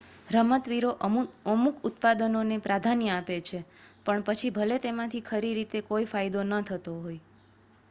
[0.31, 0.91] રમતવીરો
[1.47, 3.59] અમુક ઉત્પાદોને પ્રાધાન્ય આપે છે
[4.25, 7.21] પછી ભલે તેમાંથી ખરી રીતે કોઈ ફાયદો ન થતો હોય